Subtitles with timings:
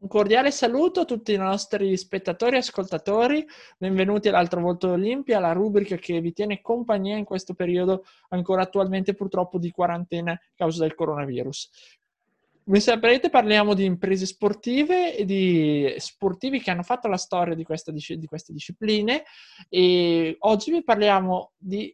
[0.00, 3.44] Un cordiale saluto a tutti i nostri spettatori e ascoltatori,
[3.76, 9.14] benvenuti all'altro volto Olimpia, la rubrica che vi tiene compagnia in questo periodo ancora attualmente
[9.14, 11.70] purtroppo di quarantena a causa del coronavirus.
[12.64, 17.64] Come saprete parliamo di imprese sportive e di sportivi che hanno fatto la storia di,
[17.64, 19.24] questa, di queste discipline.
[19.68, 21.92] E oggi vi parliamo di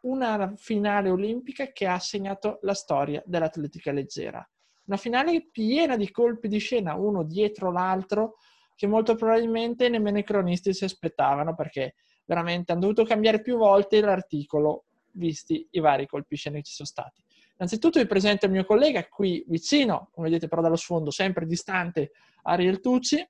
[0.00, 4.46] una finale olimpica che ha segnato la storia dell'atletica leggera
[4.88, 8.36] una finale piena di colpi di scena, uno dietro l'altro,
[8.74, 14.00] che molto probabilmente nemmeno i cronisti si aspettavano, perché veramente hanno dovuto cambiare più volte
[14.00, 17.22] l'articolo, visti i vari colpi di scena che ci sono stati.
[17.52, 22.12] Innanzitutto vi presento il mio collega qui vicino, come vedete però dallo sfondo, sempre distante,
[22.42, 23.28] Ariel Tucci.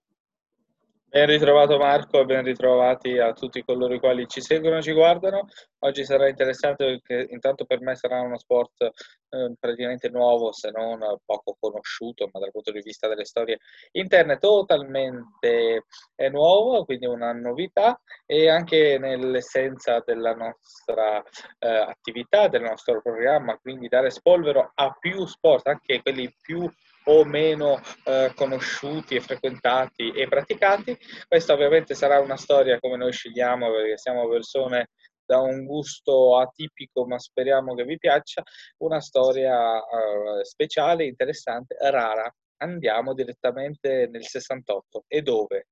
[1.11, 4.93] Ben ritrovato Marco e ben ritrovati a tutti coloro i quali ci seguono e ci
[4.93, 5.49] guardano.
[5.79, 10.99] Oggi sarà interessante perché intanto per me sarà uno sport eh, praticamente nuovo, se non
[11.25, 13.59] poco conosciuto, ma dal punto di vista delle storie
[13.93, 15.85] interne totalmente
[16.15, 21.23] è nuovo, quindi una novità e anche nell'essenza della nostra
[21.59, 26.71] eh, attività, del nostro programma, quindi dare spolvero a più sport, anche quelli più
[27.09, 30.97] o meno eh, conosciuti e frequentati e praticati.
[31.27, 34.91] Questa ovviamente sarà una storia come noi scegliamo perché siamo persone
[35.25, 38.43] da un gusto atipico, ma speriamo che vi piaccia,
[38.79, 42.35] una storia uh, speciale, interessante, rara.
[42.61, 45.05] Andiamo direttamente nel 68.
[45.07, 45.67] E dove?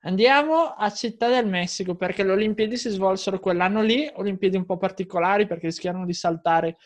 [0.00, 4.78] Andiamo a Città del Messico perché le Olimpiadi si svolsero quell'anno lì, Olimpiadi un po'
[4.78, 6.76] particolari perché rischiarono di saltare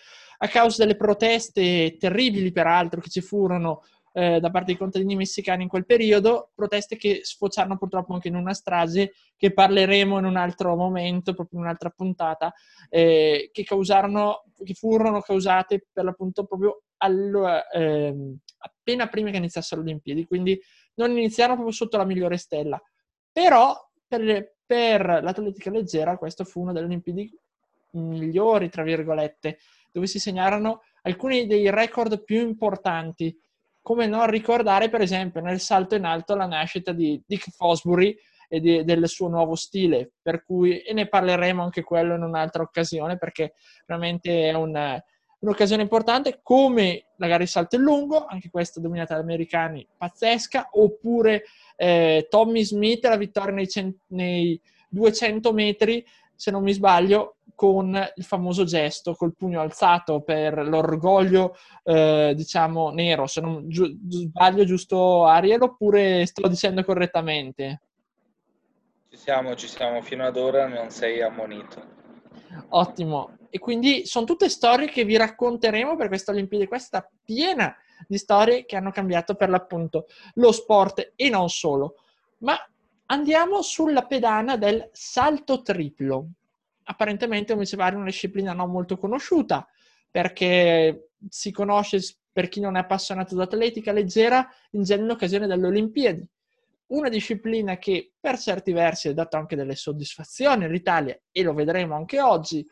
[0.42, 5.64] a causa delle proteste terribili, peraltro, che ci furono eh, da parte dei contadini messicani
[5.64, 10.36] in quel periodo, proteste che sfociarono purtroppo anche in una strage che parleremo in un
[10.36, 12.52] altro momento, proprio in un'altra puntata,
[12.88, 18.14] eh, che, causarono, che furono causate per l'appunto proprio allo, eh,
[18.58, 20.58] appena prima che iniziassero le Olimpiadi, quindi
[20.94, 22.80] non iniziarono proprio sotto la migliore stella.
[23.30, 23.76] Però
[24.08, 27.38] per, per l'atletica leggera questa fu una delle Olimpiadi
[27.92, 29.58] migliori, tra virgolette,
[29.92, 33.36] dove si segnarono alcuni dei record più importanti.
[33.82, 38.16] Come non ricordare, per esempio, nel salto in alto la nascita di Dick Fosbury
[38.48, 42.62] e di, del suo nuovo stile, per cui, e ne parleremo anche quello in un'altra
[42.62, 43.54] occasione, perché
[43.86, 45.00] veramente è un,
[45.40, 50.70] un'occasione importante, come la gara di salto in lungo, anche questa dominata dagli americani, pazzesca,
[50.72, 51.44] oppure
[51.76, 57.94] eh, Tommy Smith, la vittoria nei, cent- nei 200 metri, se non mi sbaglio, con
[58.14, 63.26] il famoso gesto col pugno alzato per l'orgoglio, eh, diciamo, nero.
[63.26, 67.82] Se non giu- sbaglio, giusto Ariel, oppure sto dicendo correttamente?
[69.10, 70.00] Ci siamo, ci siamo.
[70.00, 71.84] Fino ad ora non sei ammonito.
[72.70, 73.36] Ottimo.
[73.50, 76.66] E quindi sono tutte storie che vi racconteremo per questa Olimpiade.
[76.66, 77.76] Questa piena
[78.08, 80.06] di storie che hanno cambiato per l'appunto
[80.36, 81.96] lo sport e non solo.
[82.38, 82.56] Ma
[83.04, 86.30] andiamo sulla pedana del salto triplo
[86.84, 89.66] apparentemente, come si pare, una disciplina non molto conosciuta,
[90.10, 92.00] perché si conosce,
[92.32, 96.26] per chi non è appassionato d'atletica leggera, in genere in occasione delle Olimpiadi.
[96.86, 101.94] Una disciplina che per certi versi ha dato anche delle soddisfazioni all'Italia, e lo vedremo
[101.94, 102.66] anche oggi,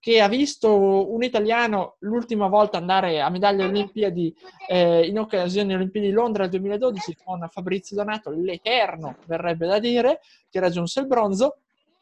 [0.00, 4.34] che ha visto un italiano l'ultima volta andare a medaglia Olimpiadi
[4.66, 9.78] eh, in occasione delle Olimpiadi di Londra nel 2012 con Fabrizio Donato, l'Eterno verrebbe da
[9.78, 11.58] dire, che raggiunse il bronzo,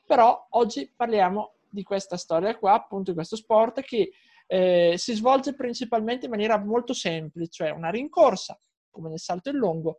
[0.08, 4.10] però oggi parliamo di questa storia qua, appunto di questo sport che
[4.46, 8.58] eh, si svolge principalmente in maniera molto semplice, cioè una rincorsa,
[8.90, 9.98] come nel salto in lungo,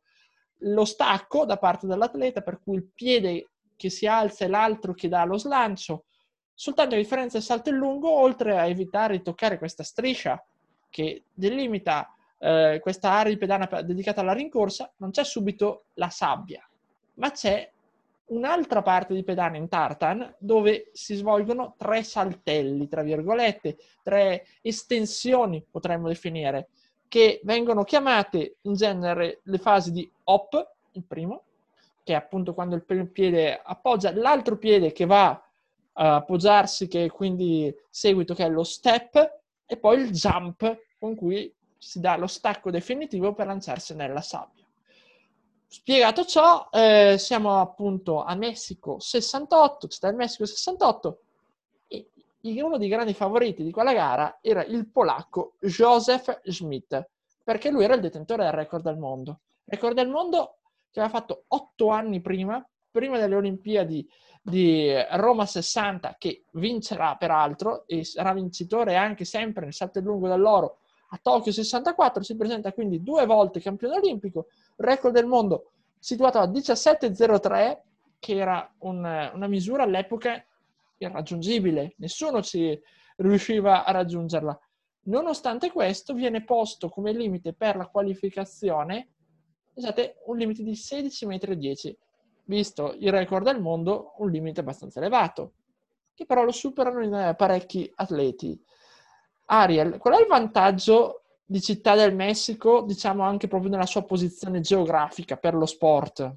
[0.62, 5.09] lo stacco da parte dell'atleta, per cui il piede che si alza e l'altro che
[5.09, 6.06] dà lo slancio,
[6.56, 10.44] soltanto a differenza del salto in lungo, oltre a evitare di toccare questa striscia
[10.90, 16.68] che delimita eh, questa area di pedana dedicata alla rincorsa, non c'è subito la sabbia,
[17.14, 17.72] ma c'è
[18.29, 25.66] un'altra parte di pedana in tartan dove si svolgono tre saltelli, tra virgolette, tre estensioni
[25.69, 26.69] potremmo definire,
[27.07, 31.44] che vengono chiamate in genere le fasi di hop, il primo,
[32.04, 35.30] che è appunto quando il primo piede appoggia l'altro piede che va
[35.94, 41.15] a appoggiarsi, che è quindi seguito, che è lo step, e poi il jump con
[41.15, 44.58] cui si dà lo stacco definitivo per lanciarsi nella sabbia.
[45.71, 51.19] Spiegato ciò, eh, siamo appunto a Messico 68, città del Messico 68,
[51.86, 52.10] e
[52.63, 57.07] uno dei grandi favoriti di quella gara era il polacco Josef Schmidt,
[57.44, 59.42] perché lui era il detentore del record del mondo.
[59.66, 60.56] Record del mondo
[60.89, 64.10] che aveva fatto otto anni prima, prima delle Olimpiadi
[64.42, 70.80] di Roma 60, che vincerà peraltro e sarà vincitore anche sempre nel salto lungo dell'oro
[71.11, 74.47] a Tokyo 64, si presenta quindi due volte campione olimpico,
[74.77, 77.79] record del mondo situato a 17,03,
[78.19, 80.44] che era un, una misura all'epoca
[80.97, 82.79] irraggiungibile, nessuno ci
[83.17, 84.59] riusciva a raggiungerla.
[85.03, 89.09] Nonostante questo, viene posto come limite per la qualificazione
[89.79, 91.97] pensate, un limite di 16,10 metri.
[92.44, 95.53] Visto il record del mondo, un limite abbastanza elevato,
[96.13, 98.59] che però lo superano in eh, parecchi atleti.
[99.51, 104.60] Ariel, qual è il vantaggio di Città del Messico, diciamo anche proprio nella sua posizione
[104.60, 106.34] geografica per lo sport?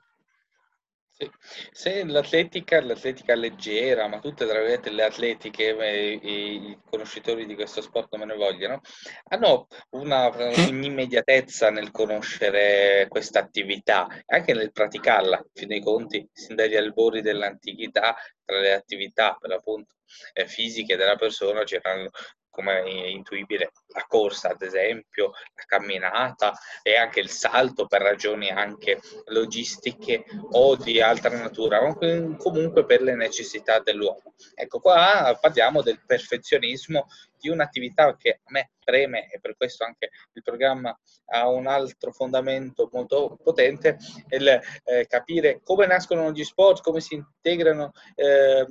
[1.71, 7.81] Se l'atletica, l'atletica leggera, ma tutte tra virgolette le atletiche, i, i conoscitori di questo
[7.83, 8.81] sport come ne vogliono,
[9.29, 10.29] hanno una,
[10.69, 15.37] un'immediatezza nel conoscere questa attività anche nel praticarla.
[15.37, 19.95] In fin dei conti, sin dagli albori dell'antichità, tra le attività per l'appunto
[20.33, 22.11] eh, fisiche della persona c'erano
[22.53, 26.53] come è intuibile, la corsa ad esempio, la camminata
[26.83, 31.97] e anche il salto per ragioni anche logistiche o di altra natura, o
[32.37, 34.35] comunque per le necessità dell'uomo.
[34.55, 37.07] Ecco qua parliamo del perfezionismo
[37.43, 40.97] di un'attività che a me preme e per questo anche il programma
[41.33, 43.99] ha un altro fondamento molto potente,
[44.29, 48.67] il eh, capire come nascono gli sport, come si integrano eh,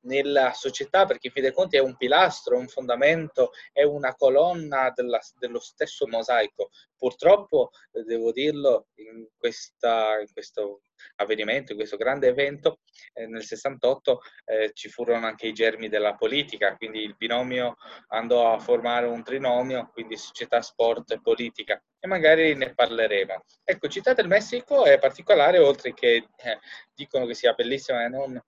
[0.00, 4.90] nella società, perché in fin dei conti è un pilastro, un fondamento, è una colonna
[4.94, 6.70] della, dello stesso mosaico.
[6.96, 10.82] Purtroppo, eh, devo dirlo, in, questa, in questo
[11.16, 12.80] avvenimento, in questo grande evento,
[13.12, 17.76] eh, nel 68 eh, ci furono anche i germi della politica, quindi il binomio
[18.08, 23.44] andò a formare un trinomio, quindi società, sport e politica, e magari ne parleremo.
[23.64, 26.58] Ecco, Città del Messico è particolare, oltre che eh,
[26.94, 28.42] dicono che sia bellissima e non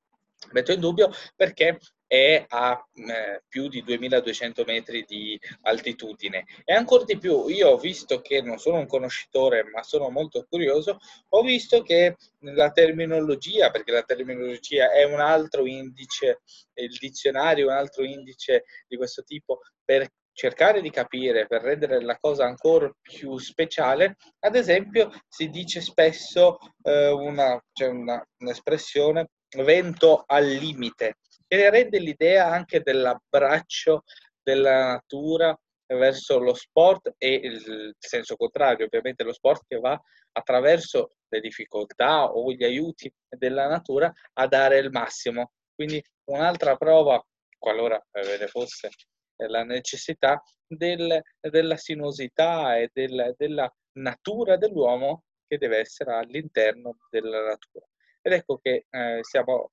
[0.50, 1.78] metto in dubbio, perché
[2.12, 6.44] è a eh, più di 2200 metri di altitudine.
[6.62, 10.44] E ancora di più, io ho visto che non sono un conoscitore, ma sono molto
[10.46, 10.98] curioso,
[11.30, 16.42] ho visto che la terminologia, perché la terminologia è un altro indice,
[16.74, 22.02] il dizionario è un altro indice di questo tipo, per cercare di capire, per rendere
[22.02, 29.30] la cosa ancora più speciale, ad esempio si dice spesso eh, una, cioè una, un'espressione
[29.56, 31.16] vento al limite
[31.56, 34.04] che rende l'idea anche dell'abbraccio
[34.42, 35.54] della natura
[35.86, 40.00] verso lo sport e il senso contrario, ovviamente lo sport che va
[40.32, 45.52] attraverso le difficoltà o gli aiuti della natura a dare il massimo.
[45.74, 47.22] Quindi un'altra prova,
[47.58, 48.88] qualora ve ne fosse
[49.36, 57.42] la necessità, del, della sinuosità e del, della natura dell'uomo che deve essere all'interno della
[57.42, 57.84] natura.
[58.22, 59.72] Ed ecco che eh, siamo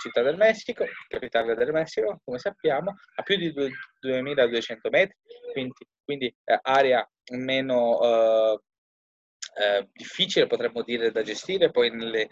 [0.00, 5.16] Città del Messico, capitale del Messico, come sappiamo, a più di 2200 metri,
[5.52, 8.60] quindi, quindi eh, area meno eh,
[9.56, 12.28] eh, difficile, potremmo dire, da gestire, poi nelle,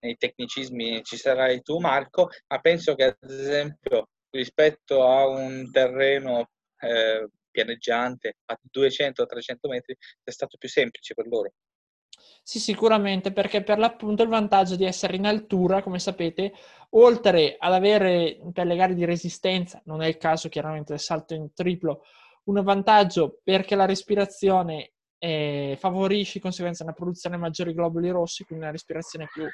[0.00, 6.50] nei tecnicismi ci sarai tu Marco, ma penso che ad esempio rispetto a un terreno
[6.80, 11.52] eh, pianeggiante a 200-300 metri è stato più semplice per loro.
[12.48, 16.52] Sì, sicuramente, perché per l'appunto il vantaggio di essere in altura, come sapete,
[16.90, 21.34] oltre ad avere per le gare di resistenza, non è il caso chiaramente del salto
[21.34, 22.04] in triplo,
[22.44, 28.44] un vantaggio perché la respirazione eh, favorisce di conseguenza una produzione maggiore di globuli rossi,
[28.44, 29.44] quindi una respirazione più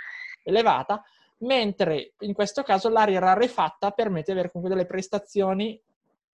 [0.43, 1.03] elevata,
[1.39, 5.81] mentre in questo caso l'aria rarefatta permette di avere comunque delle prestazioni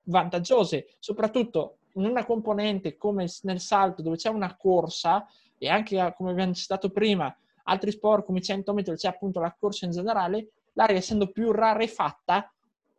[0.07, 5.27] vantaggiose, soprattutto in una componente come nel salto dove c'è una corsa,
[5.59, 9.87] e anche come abbiamo citato prima, altri sport come 100 metri, c'è appunto la corsa
[9.87, 12.53] in generale, l'aria essendo più rarefatta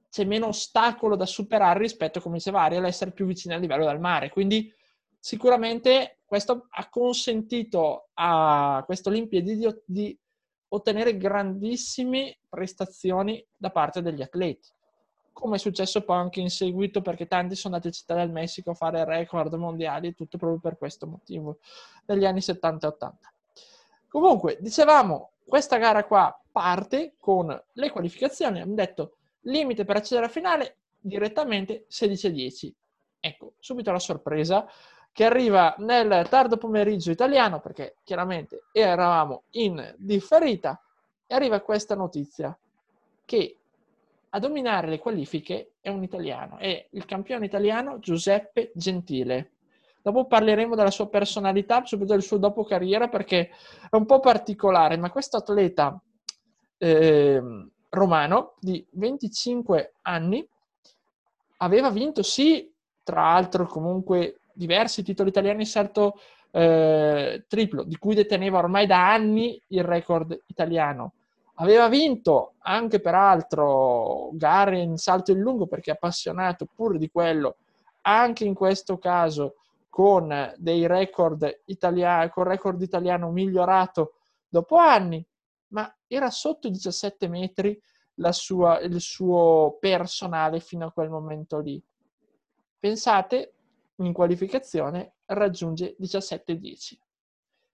[0.10, 4.00] c'è meno ostacolo da superare rispetto, come diceva Ariel, essere più vicini al livello del
[4.00, 4.30] mare.
[4.30, 4.74] Quindi
[5.20, 10.20] sicuramente questo ha consentito a queste Olimpiadi di, di
[10.70, 14.70] ottenere grandissime prestazioni da parte degli atleti
[15.34, 18.72] come è successo poi anche in seguito perché tanti sono andati a Città del Messico
[18.72, 21.60] a fare record mondiali, tutto proprio per questo motivo,
[22.06, 23.34] negli anni 70 e 80.
[24.08, 30.34] Comunque, dicevamo, questa gara qua parte con le qualificazioni, abbiamo detto limite per accedere alla
[30.34, 32.72] finale direttamente 16-10.
[33.20, 34.68] Ecco, subito la sorpresa
[35.12, 40.82] che arriva nel tardo pomeriggio italiano, perché chiaramente eravamo in differita,
[41.32, 42.58] e arriva questa notizia
[43.24, 43.59] che
[44.32, 49.52] a dominare le qualifiche è un italiano, è il campione italiano Giuseppe Gentile.
[50.02, 53.50] Dopo parleremo della sua personalità, soprattutto del suo dopo carriera, perché
[53.90, 56.02] è un po' particolare, ma questo atleta
[56.78, 57.42] eh,
[57.90, 60.48] romano di 25 anni
[61.58, 62.72] aveva vinto sì
[63.04, 66.20] tra l'altro comunque diversi titoli italiani in salto
[66.52, 71.14] eh, triplo, di cui deteneva ormai da anni il record italiano.
[71.62, 77.58] Aveva vinto anche peraltro gare in salto in lungo perché è appassionato pure di quello,
[78.04, 79.56] anche in questo caso
[79.90, 84.14] con dei record italiani, con record italiano migliorato
[84.48, 85.26] dopo anni,
[85.70, 87.78] ma era sotto i 17 metri
[88.30, 91.82] sua, il suo personale fino a quel momento lì.
[92.80, 93.54] Pensate,
[93.98, 96.98] in qualificazione raggiunge 17-10.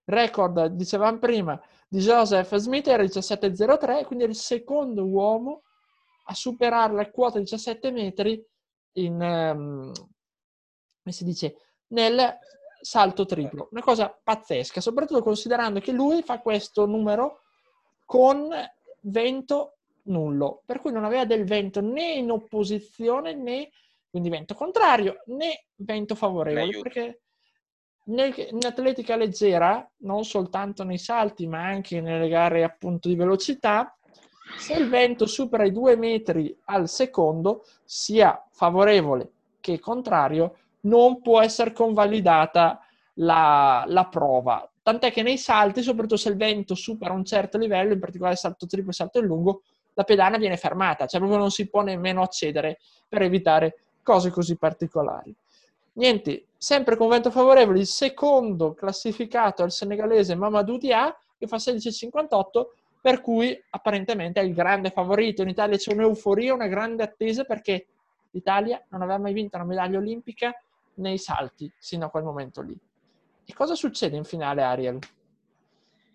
[0.06, 5.64] Record, dicevamo prima, di Joseph Smith era 17.03, quindi è il secondo uomo
[6.26, 8.44] a superare la quota 17 metri
[8.94, 11.56] in, um, come si dice,
[11.88, 12.38] nel
[12.82, 13.68] salto triplo.
[13.72, 17.42] Una cosa pazzesca, soprattutto considerando che lui fa questo numero
[18.06, 18.50] con
[19.02, 23.72] vento nullo, per cui non aveva del vento né in opposizione né
[24.10, 27.24] quindi vento contrario né vento favorevole, perché
[28.08, 33.96] in atletica leggera, non soltanto nei salti, ma anche nelle gare appunto di velocità,
[34.58, 41.42] se il vento supera i due metri al secondo, sia favorevole che contrario, non può
[41.42, 42.80] essere convalidata
[43.16, 44.70] la, la prova.
[44.84, 48.68] Tant'è che nei salti, soprattutto se il vento supera un certo livello, in particolare salto
[48.68, 49.64] triplo e salto in lungo,
[49.96, 54.56] la pedana viene fermata, cioè proprio non si può nemmeno accedere per evitare cose così
[54.58, 55.34] particolari.
[55.94, 62.40] Niente, sempre con vento favorevole, il secondo classificato il senegalese Mamadou Dia, che fa 16,58,
[63.00, 65.44] per cui apparentemente è il grande favorito.
[65.44, 67.86] In Italia c'è un'euforia, una grande attesa, perché
[68.32, 70.60] l'Italia non aveva mai vinto una medaglia olimpica
[70.96, 72.76] nei salti sino a quel momento lì.
[73.46, 74.98] E cosa succede in finale, Ariel?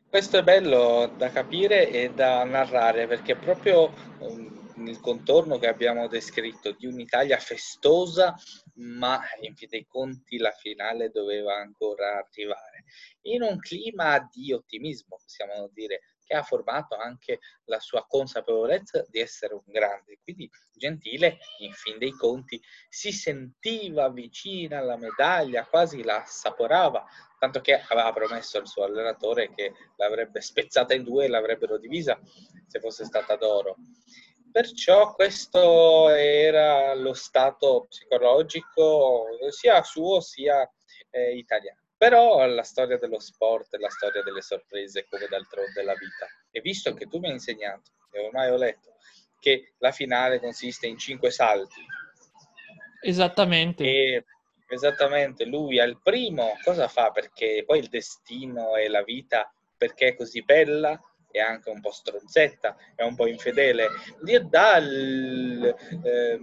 [0.09, 6.09] Questo è bello da capire e da narrare perché proprio um, il contorno che abbiamo
[6.09, 8.35] descritto di un'Italia festosa,
[8.75, 12.85] ma in fin dei conti la finale doveva ancora arrivare.
[13.23, 19.19] In un clima di ottimismo, possiamo dire, che ha formato anche la sua consapevolezza di
[19.19, 20.21] essere un grande.
[20.23, 27.05] Quindi Gentile, in fin dei conti, si sentiva vicina alla medaglia, quasi la assaporava,
[27.37, 32.17] tanto che aveva promesso al suo allenatore che l'avrebbe spezzata in due e l'avrebbero divisa
[32.69, 33.75] se fosse stata d'oro.
[34.53, 40.69] Perciò questo era lo stato psicologico sia suo sia
[41.11, 41.79] eh, italiano.
[41.97, 46.27] Però la storia dello sport è la storia delle sorprese come d'altronde la vita.
[46.51, 48.95] E visto che tu mi hai insegnato, e ormai ho letto,
[49.39, 51.85] che la finale consiste in cinque salti.
[53.03, 53.85] Esattamente.
[53.85, 54.25] E
[54.69, 57.11] esattamente, lui al primo cosa fa?
[57.11, 60.99] Perché poi il destino e la vita, perché è così bella,
[61.31, 63.89] è anche un po' stronzetta, è un po' infedele,
[64.23, 66.41] gli dà il, eh,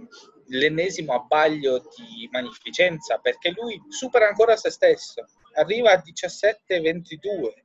[0.48, 7.64] l'ennesimo abbaglio di magnificenza perché lui supera ancora se stesso, arriva a 17-22.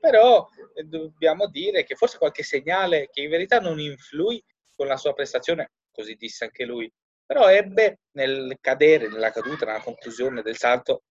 [0.00, 4.42] Però eh, dobbiamo dire che forse qualche segnale che in verità non influì
[4.76, 6.90] con la sua prestazione, così disse anche lui,
[7.26, 11.02] però ebbe nel cadere, nella caduta, nella conclusione del salto,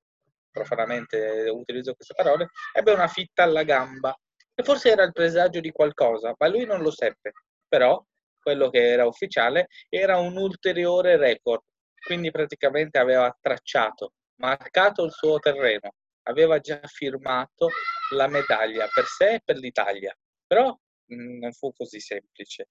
[0.49, 4.17] profanamente utilizzo queste parole, ebbe una fitta alla gamba
[4.59, 7.31] e forse era il presagio di qualcosa, ma lui non lo seppe.
[7.67, 8.03] Però
[8.41, 11.61] quello che era ufficiale era un ulteriore record,
[12.03, 15.91] quindi praticamente aveva tracciato, marcato il suo terreno,
[16.23, 17.69] aveva già firmato
[18.13, 20.17] la medaglia per sé e per l'Italia.
[20.47, 22.69] Però mh, mm, non fu così semplice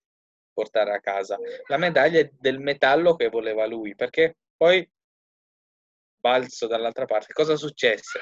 [0.53, 1.39] portare a casa
[1.69, 4.85] la medaglia del metallo che voleva lui, perché poi
[6.27, 7.33] balzo dall'altra parte.
[7.33, 8.21] Cosa successe?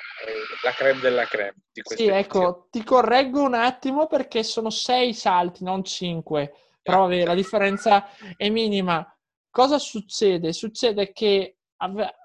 [0.62, 1.54] La creme della creme.
[1.72, 6.52] Di sì, ecco, ti correggo un attimo perché sono sei salti, non cinque.
[6.82, 8.06] Però vabbè, la differenza
[8.36, 9.06] è minima.
[9.50, 10.52] Cosa succede?
[10.52, 11.56] Succede che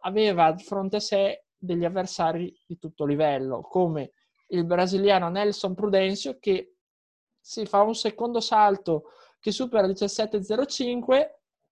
[0.02, 4.12] aveva di fronte a sé degli avversari di tutto livello, come
[4.48, 6.76] il brasiliano Nelson Prudencio che
[7.40, 11.28] si fa un secondo salto che supera 17.05,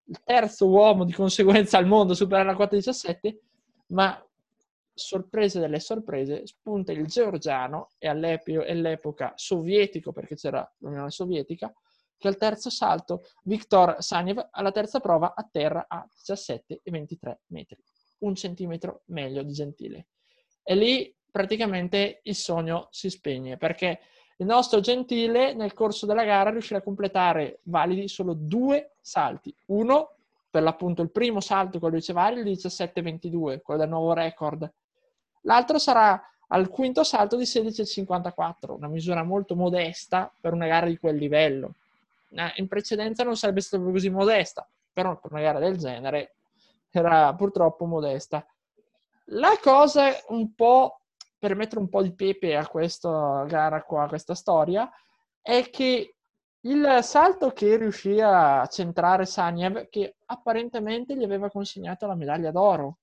[0.10, 3.42] il terzo uomo di conseguenza al mondo supera la quota 17
[3.88, 4.22] ma
[4.94, 11.72] sorprese delle sorprese, spunta il georgiano e all'epoca sovietico, perché c'era l'Unione Sovietica,
[12.17, 17.77] che al terzo salto Viktor Sanev alla terza prova atterra a 17,23 metri,
[18.20, 20.08] un centimetro meglio di Gentile.
[20.63, 24.00] E lì praticamente il sogno si spegne, perché
[24.38, 30.17] il nostro Gentile nel corso della gara riuscirà a completare validi solo due salti, uno
[30.50, 34.70] per l'appunto il primo salto, quello di Cevari, il 17-22, quello del nuovo record.
[35.42, 40.98] L'altro sarà al quinto salto di 16,54, una misura molto modesta per una gara di
[40.98, 41.74] quel livello.
[42.56, 46.34] In precedenza non sarebbe stata così modesta, però per una gara del genere
[46.92, 48.46] era purtroppo modesta.
[49.32, 51.00] La cosa un po'
[51.38, 54.89] per mettere un po' di pepe a questa gara qua, a questa storia,
[55.42, 56.16] è che
[56.68, 63.00] il salto che riuscì a centrare Saniev, che apparentemente gli aveva consegnato la medaglia d'oro,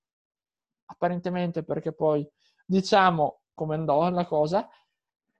[0.85, 2.27] apparentemente perché poi
[2.65, 4.69] diciamo come andò la cosa,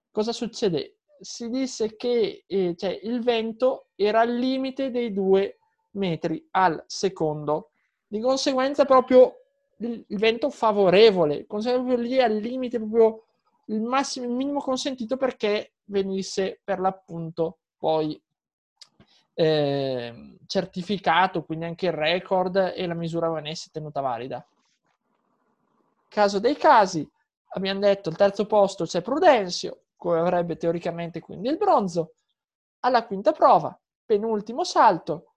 [0.10, 0.98] cosa succede?
[1.20, 5.60] Si disse che eh, cioè, il vento era al limite dei due
[5.92, 7.72] metri al secondo,
[8.08, 9.42] di conseguenza proprio
[9.80, 13.26] il, il vento favorevole, proprio lì al limite, proprio
[13.68, 18.20] il massimo, il minimo consentito perché venisse per l'appunto poi
[19.36, 24.44] eh, certificato, quindi anche il record e la misura venisse tenuta valida.
[26.08, 27.08] Caso dei casi,
[27.50, 32.14] abbiamo detto il terzo posto c'è Prudenzio, come avrebbe teoricamente quindi il bronzo.
[32.80, 35.34] Alla quinta prova, penultimo salto,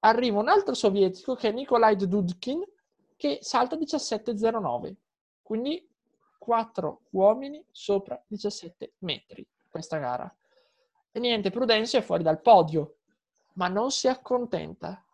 [0.00, 2.64] arriva un altro sovietico che è Nikolai Dudkin
[3.16, 4.92] che salta 17,09.
[5.40, 5.88] Quindi
[6.36, 10.34] 4 uomini sopra 17 metri questa gara.
[11.12, 12.94] E niente, Prudenzio è fuori dal podio,
[13.54, 15.04] ma non si accontenta.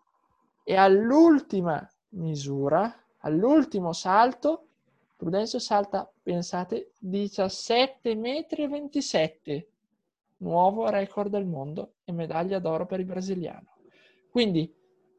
[0.62, 4.66] E all'ultima misura, all'ultimo salto,
[5.16, 9.68] Prudenzio salta, pensate, 17 metri 27.
[10.36, 13.78] Nuovo record del mondo e medaglia d'oro per il brasiliano.
[14.30, 14.72] Quindi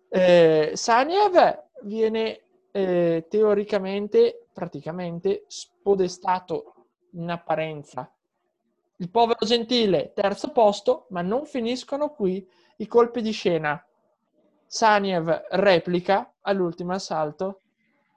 [0.08, 2.40] eh, Saniev viene
[2.72, 6.74] eh, teoricamente, praticamente, spodestato
[7.12, 8.10] in apparenza.
[9.02, 12.46] Il povero Gentile, terzo posto, ma non finiscono qui
[12.78, 13.82] i colpi di scena.
[14.66, 17.62] Saniev replica all'ultimo assalto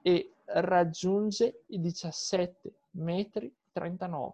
[0.01, 4.33] e raggiunge i 17 metri 39.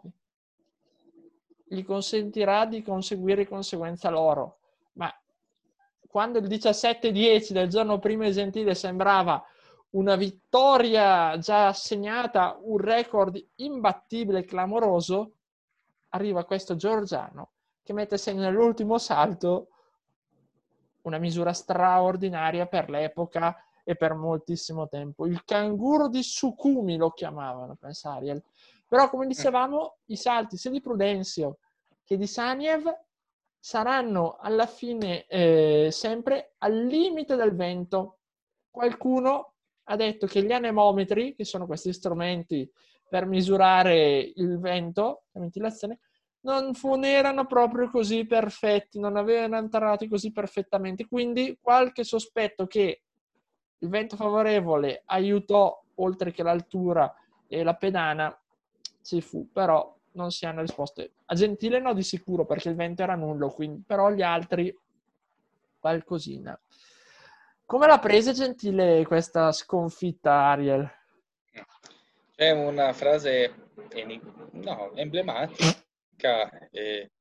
[1.68, 4.58] Gli consentirà di conseguire di conseguenza l'oro,
[4.94, 5.14] ma
[6.08, 9.40] quando il 17-10 del giorno prima il Gentile sembrava
[9.92, 15.34] una vittoria già assegnata, un record imbattibile, clamoroso,
[16.10, 17.52] arriva questo Giorgiano
[17.84, 19.70] che mette segno nell'ultimo salto
[21.04, 25.26] una misura straordinaria per l'epoca e per moltissimo tempo.
[25.26, 28.44] Il canguro di Sukumi lo chiamavano, pensare.
[28.88, 31.58] Però, come dicevamo, i salti sia di Prudenzio
[32.04, 32.88] che di Saniev
[33.58, 38.20] saranno alla fine eh, sempre al limite del vento.
[38.70, 39.54] Qualcuno
[39.86, 42.72] ha detto che gli anemometri, che sono questi strumenti
[43.10, 46.00] per misurare il vento, la ventilazione,
[46.42, 51.08] non, erano proprio così perfetti, non avevano entrati così perfettamente.
[51.08, 53.02] Quindi qualche sospetto che
[53.80, 57.14] il vento favorevole aiutò, oltre che l'altura
[57.48, 58.38] e la pedana,
[59.02, 61.14] ci fu, però non si hanno risposte.
[61.26, 64.76] A Gentile no di sicuro, perché il vento era nullo, quindi, però gli altri
[65.80, 66.60] qualcosina.
[67.66, 70.90] Come l'ha presa Gentile questa sconfitta, Ariel?
[72.36, 73.72] C'è una frase
[74.52, 75.88] no, emblematica
[76.72, 77.12] e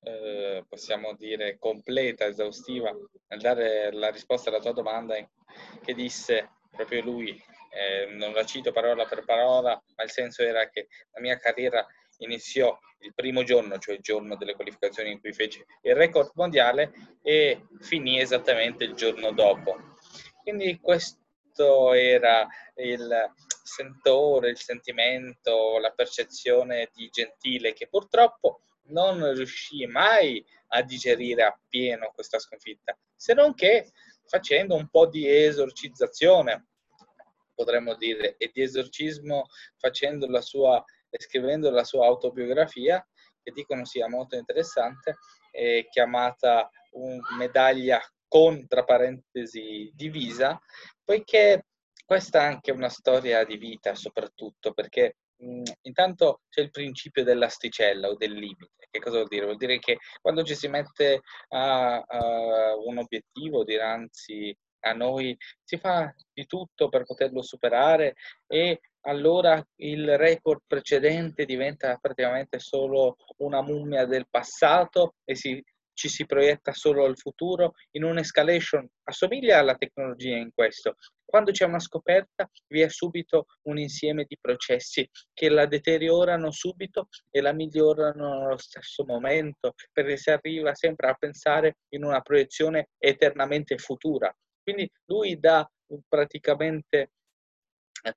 [0.00, 2.92] eh, possiamo dire completa, esaustiva,
[3.28, 5.16] nel dare la risposta alla tua domanda,
[5.84, 7.30] che disse proprio lui,
[7.70, 11.84] eh, non la cito parola per parola, ma il senso era che la mia carriera
[12.18, 16.92] iniziò il primo giorno, cioè il giorno delle qualificazioni in cui fece il record mondiale
[17.22, 19.76] e finì esattamente il giorno dopo.
[20.42, 21.25] Quindi questo
[21.94, 30.82] era il sentore, il sentimento, la percezione di Gentile che purtroppo non riuscì mai a
[30.82, 33.90] digerire appieno questa sconfitta, se non che
[34.26, 36.66] facendo un po' di esorcizzazione,
[37.54, 40.84] potremmo dire, e di esorcismo facendo la sua
[41.18, 43.04] scrivendo la sua autobiografia,
[43.42, 45.16] che dicono sia molto interessante,
[45.90, 50.60] chiamata un medaglia con, tra parentesi, divisa,
[51.06, 51.66] poiché
[52.04, 58.08] questa è anche una storia di vita soprattutto, perché mh, intanto c'è il principio dell'asticella
[58.08, 58.72] o del limite.
[58.90, 59.44] Che cosa vuol dire?
[59.44, 65.78] Vuol dire che quando ci si mette a, a un obiettivo, dinanzi a noi, si
[65.78, 68.14] fa di tutto per poterlo superare
[68.46, 75.62] e allora il record precedente diventa praticamente solo una mummia del passato e si,
[75.96, 78.86] ci si proietta solo al futuro in un'escalation.
[79.04, 80.96] Assomiglia alla tecnologia in questo.
[81.24, 87.08] Quando c'è una scoperta vi è subito un insieme di processi che la deteriorano subito
[87.30, 92.90] e la migliorano nello stesso momento, perché si arriva sempre a pensare in una proiezione
[92.98, 94.32] eternamente futura.
[94.62, 95.68] Quindi lui dà
[96.06, 97.12] praticamente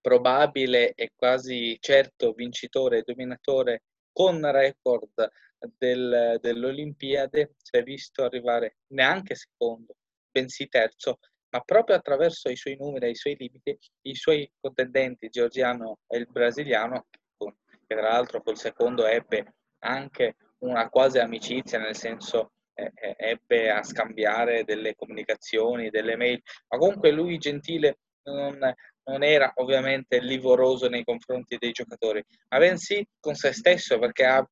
[0.01, 5.29] probabile e quasi certo vincitore e dominatore con record
[5.77, 9.95] del, dell'Olimpiade si è visto arrivare neanche secondo,
[10.31, 11.19] bensì terzo
[11.51, 15.99] ma proprio attraverso i suoi numeri e i suoi limiti, i suoi contendenti, il georgiano
[16.07, 22.51] e il brasiliano, che tra l'altro col secondo ebbe anche una quasi amicizia, nel senso
[22.73, 28.57] eh, eh, ebbe a scambiare delle comunicazioni, delle mail, ma comunque lui gentile non,
[29.03, 34.47] non era ovviamente livoroso nei confronti dei giocatori, ma bensì con se stesso perché ha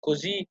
[0.00, 0.46] così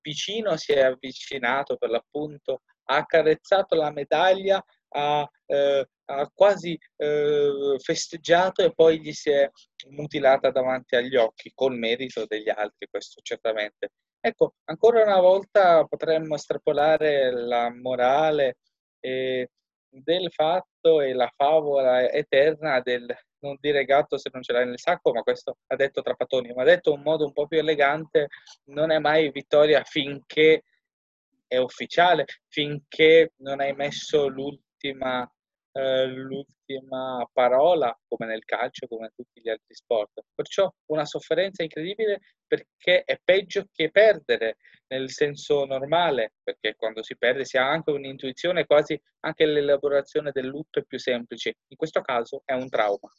[0.00, 4.62] vicino si è avvicinato per l'appunto, ha accarezzato la medaglia,
[4.94, 9.48] ha, eh, ha quasi eh, festeggiato e poi gli si è
[9.90, 13.92] mutilata davanti agli occhi, col merito degli altri, questo certamente.
[14.20, 18.58] Ecco, ancora una volta potremmo estrapolare la morale
[19.00, 19.48] eh,
[19.88, 23.06] del fatto e la favola eterna del
[23.42, 26.64] non dire gatto se non ce l'hai nel sacco, ma questo ha detto Trapattoni, ma
[26.64, 28.28] detto in un modo un po' più elegante,
[28.66, 30.64] non è mai vittoria finché
[31.46, 35.30] è ufficiale, finché non hai messo l'ultima
[35.74, 40.22] eh, l'ultima parola, come nel calcio, come in tutti gli altri sport.
[40.34, 44.56] Perciò una sofferenza incredibile perché è peggio che perdere
[44.88, 50.46] nel senso normale, perché quando si perde si ha anche un'intuizione, quasi anche l'elaborazione del
[50.46, 51.56] lutto è più semplice.
[51.68, 53.10] In questo caso è un trauma.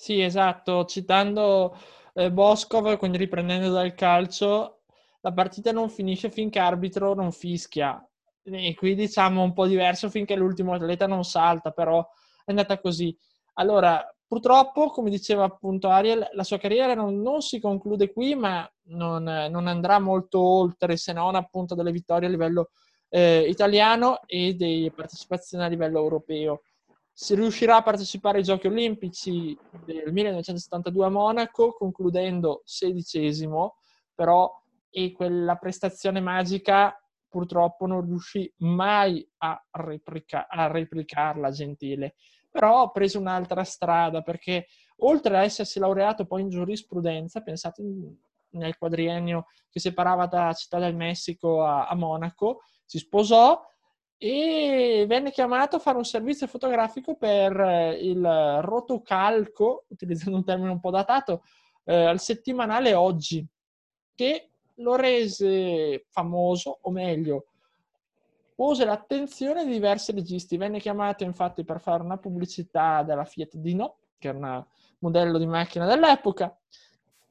[0.00, 0.84] Sì, esatto.
[0.84, 1.76] Citando
[2.14, 4.82] eh, Boscov, quindi riprendendo dal calcio,
[5.22, 8.00] la partita non finisce finché arbitro non fischia
[8.44, 12.00] e qui diciamo un po' diverso finché l'ultimo atleta non salta, però
[12.44, 13.14] è andata così.
[13.54, 18.70] Allora, purtroppo, come diceva appunto Ariel, la sua carriera non, non si conclude qui, ma
[18.90, 22.70] non, non, andrà molto oltre se non appunto delle vittorie a livello
[23.08, 26.62] eh, italiano e delle partecipazioni a livello europeo.
[27.20, 33.78] Si riuscirà a partecipare ai Giochi Olimpici del 1972 a Monaco, concludendo sedicesimo,
[34.14, 34.48] però
[34.88, 36.96] e quella prestazione magica
[37.28, 42.14] purtroppo non riuscì mai a, replica- a replicarla Gentile,
[42.48, 47.82] però ha preso un'altra strada perché oltre a essersi laureato poi in giurisprudenza, pensate
[48.50, 53.60] nel quadriennio che separava da Città del Messico a, a Monaco, si sposò
[54.18, 60.80] e venne chiamato a fare un servizio fotografico per il rotocalco, utilizzando un termine un
[60.80, 61.44] po' datato,
[61.84, 63.46] eh, al settimanale Oggi,
[64.16, 67.46] che lo rese famoso, o meglio,
[68.56, 70.56] pose l'attenzione di diversi registi.
[70.56, 74.64] Venne chiamato infatti per fare una pubblicità della Fiat Dino, che era un
[74.98, 76.58] modello di macchina dell'epoca,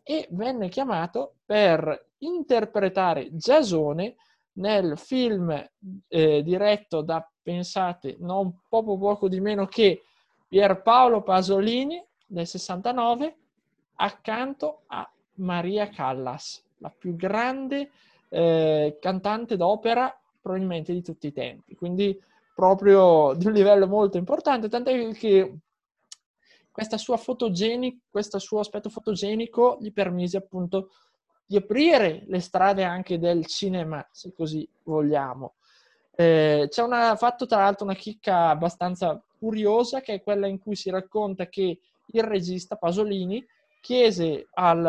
[0.04, 4.16] e venne chiamato per interpretare Giasone
[4.58, 5.52] nel film
[6.08, 10.04] eh, diretto da, pensate, non poco poco di meno che
[10.48, 13.36] Pierpaolo Pasolini nel 69
[13.96, 17.90] accanto a Maria Callas la più grande
[18.30, 22.20] eh, cantante d'opera probabilmente di tutti i tempi, quindi
[22.56, 25.58] proprio di un livello molto importante, tant'è che
[26.72, 30.90] questa sua fotogenic, questo suo aspetto fotogenico gli permise appunto
[31.48, 35.54] di aprire le strade anche del cinema, se così vogliamo.
[36.14, 40.76] Eh, c'è una, fatto tra l'altro una chicca abbastanza curiosa che è quella in cui
[40.76, 43.46] si racconta che il regista Pasolini
[43.80, 44.86] chiese al,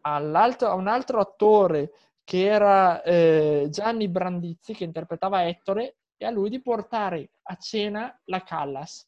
[0.00, 1.92] a un altro attore
[2.24, 8.18] che era eh, Gianni Brandizzi, che interpretava Ettore, e a lui di portare a cena
[8.24, 9.06] la Callas,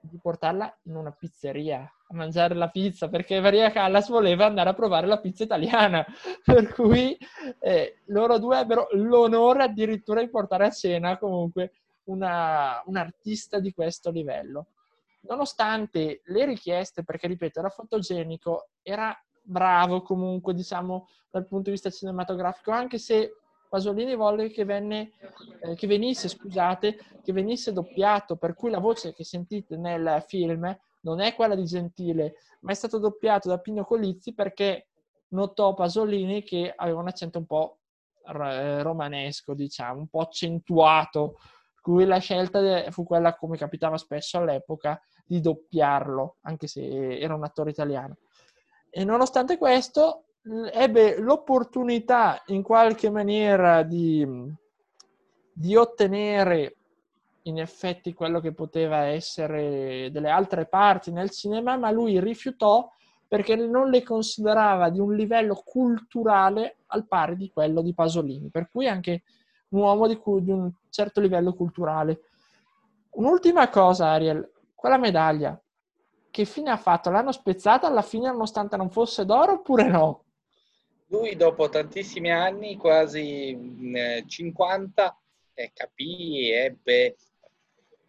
[0.00, 4.74] di portarla in una pizzeria a mangiare la pizza, perché Maria Callas voleva andare a
[4.74, 6.04] provare la pizza italiana,
[6.44, 7.16] per cui
[7.60, 11.72] eh, loro due ebbero l'onore addirittura di portare a cena comunque
[12.04, 14.66] una, un artista di questo livello.
[15.22, 21.90] Nonostante le richieste, perché ripeto, era fotogenico, era bravo comunque, diciamo, dal punto di vista
[21.90, 23.36] cinematografico, anche se
[23.68, 25.12] Pasolini volle che, venne,
[25.60, 30.76] eh, che venisse, scusate, che venisse doppiato, per cui la voce che sentite nel film
[31.00, 34.88] non è quella di Gentile, ma è stato doppiato da Pino Colizzi perché
[35.28, 37.78] notò Pasolini che aveva un accento un po'
[38.22, 41.38] romanesco, diciamo, un po' accentuato,
[41.80, 47.44] cui la scelta fu quella, come capitava spesso all'epoca, di doppiarlo, anche se era un
[47.44, 48.18] attore italiano.
[48.90, 50.26] E nonostante questo,
[50.72, 54.26] ebbe l'opportunità in qualche maniera di,
[55.52, 56.76] di ottenere
[57.44, 62.90] in effetti quello che poteva essere delle altre parti nel cinema, ma lui rifiutò
[63.26, 68.68] perché non le considerava di un livello culturale al pari di quello di Pasolini, per
[68.70, 69.22] cui anche
[69.68, 72.22] un uomo di, di un certo livello culturale.
[73.10, 75.60] Un'ultima cosa, Ariel, quella medaglia
[76.30, 77.10] che fine ha fatto?
[77.10, 80.24] L'hanno spezzata alla fine nonostante non fosse d'oro oppure no?
[81.08, 83.58] Lui dopo tantissimi anni, quasi
[84.26, 87.16] 50, mm, eh, capì, ebbe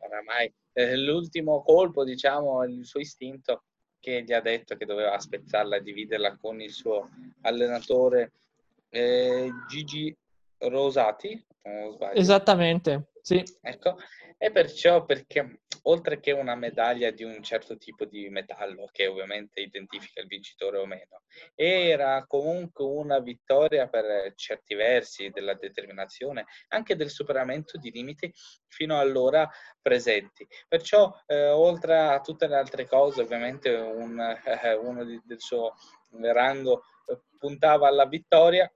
[0.02, 3.64] oramai eh, l'ultimo colpo, diciamo, il suo istinto
[4.00, 7.10] che gli ha detto che doveva spezzarla e dividerla con il suo
[7.42, 8.32] allenatore
[8.90, 10.16] eh, Gigi
[10.58, 11.46] Rosati.
[12.14, 13.44] Esattamente, sì.
[13.62, 13.98] Ecco,
[14.44, 19.62] e perciò perché oltre che una medaglia di un certo tipo di metallo, che ovviamente
[19.62, 21.22] identifica il vincitore o meno,
[21.54, 28.34] era comunque una vittoria per certi versi della determinazione, anche del superamento di limiti
[28.68, 29.48] fino allora
[29.80, 30.48] presenti.
[30.68, 35.76] Perciò, eh, oltre a tutte le altre cose, ovviamente un, eh, uno di, del suo
[36.20, 38.72] rango eh, puntava alla vittoria,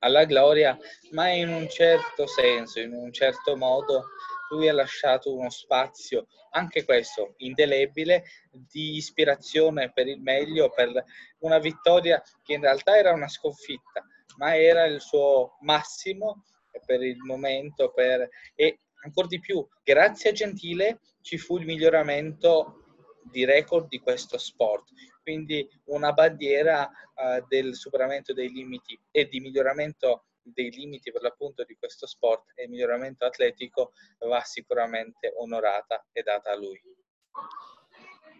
[0.00, 0.76] alla gloria,
[1.12, 4.06] ma in un certo senso, in un certo modo,
[4.52, 11.04] lui ha lasciato uno spazio, anche questo indelebile, di ispirazione per il meglio, per
[11.38, 14.04] una vittoria che in realtà era una sconfitta,
[14.36, 16.44] ma era il suo massimo
[16.84, 18.28] per il momento per...
[18.54, 22.82] e ancora di più, grazie a Gentile ci fu il miglioramento
[23.30, 24.90] di record di questo sport.
[25.22, 31.64] Quindi una bandiera uh, del superamento dei limiti e di miglioramento dei limiti per l'appunto
[31.64, 33.92] di questo sport e il miglioramento atletico
[34.26, 36.80] va sicuramente onorata e data a lui.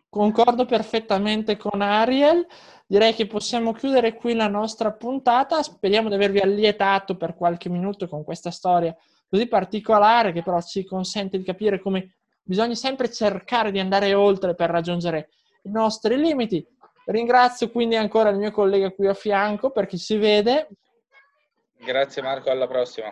[0.08, 2.46] Concordo perfettamente con Ariel.
[2.86, 5.62] Direi che possiamo chiudere qui la nostra puntata.
[5.62, 8.94] Speriamo di avervi allietato per qualche minuto con questa storia
[9.32, 14.54] così particolare che però ci consente di capire come bisogna sempre cercare di andare oltre
[14.54, 15.30] per raggiungere
[15.62, 16.62] i nostri limiti.
[17.06, 20.68] Ringrazio quindi ancora il mio collega qui a fianco per chi si vede
[21.84, 23.08] Grazie Marco, alla prossima.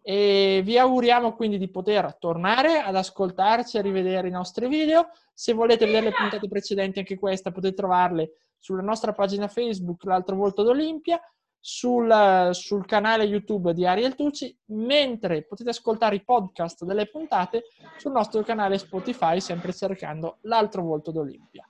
[0.00, 5.08] E vi auguriamo quindi di poter tornare ad ascoltarci e rivedere i nostri video.
[5.34, 10.36] Se volete vedere le puntate precedenti, anche questa, potete trovarle sulla nostra pagina Facebook, L'altro
[10.36, 11.20] volto d'Olimpia,
[11.58, 17.64] sul, sul canale YouTube di Ariel Tucci, mentre potete ascoltare i podcast delle puntate
[17.96, 21.69] sul nostro canale Spotify, sempre cercando L'altro volto d'Olimpia.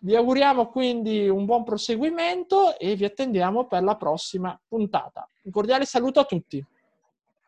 [0.00, 5.28] Vi auguriamo quindi un buon proseguimento e vi attendiamo per la prossima puntata.
[5.42, 6.64] Un cordiale saluto a tutti.